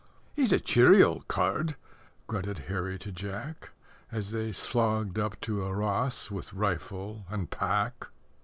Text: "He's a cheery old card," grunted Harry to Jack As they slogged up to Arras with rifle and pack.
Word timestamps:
"He's 0.33 0.51
a 0.51 0.59
cheery 0.59 1.03
old 1.03 1.27
card," 1.27 1.75
grunted 2.25 2.57
Harry 2.57 2.97
to 2.97 3.11
Jack 3.11 3.69
As 4.11 4.31
they 4.31 4.51
slogged 4.51 5.19
up 5.19 5.39
to 5.41 5.63
Arras 5.63 6.31
with 6.31 6.53
rifle 6.53 7.25
and 7.29 7.51
pack. 7.51 8.07